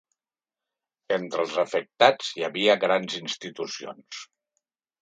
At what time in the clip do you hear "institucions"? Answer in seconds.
3.25-4.27